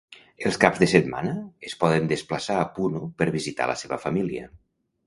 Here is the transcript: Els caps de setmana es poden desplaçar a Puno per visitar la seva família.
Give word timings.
Els 0.49 0.55
caps 0.63 0.79
de 0.83 0.87
setmana 0.93 1.35
es 1.69 1.77
poden 1.85 2.09
desplaçar 2.13 2.59
a 2.63 2.67
Puno 2.79 3.07
per 3.21 3.33
visitar 3.39 3.71
la 3.75 3.79
seva 3.85 4.05
família. 4.09 4.53